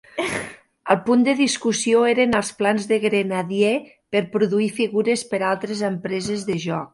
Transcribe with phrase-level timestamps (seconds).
[0.93, 3.75] El punt de discussió eren els plans de Grenadier
[4.17, 6.89] per produir figures per a altres empreses de jocs.